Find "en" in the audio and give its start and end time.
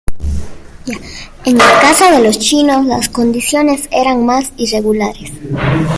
1.45-1.61